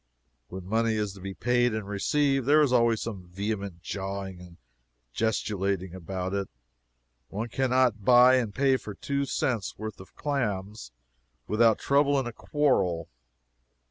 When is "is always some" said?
2.63-3.27